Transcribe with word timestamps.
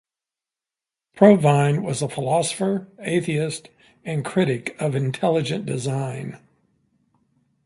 Provine 1.13 1.83
was 1.83 2.01
a 2.01 2.09
philosopher, 2.09 2.87
atheist, 3.01 3.69
and 4.03 4.25
critic 4.25 4.75
of 4.81 4.95
intelligent 4.95 5.67
design. 5.67 6.39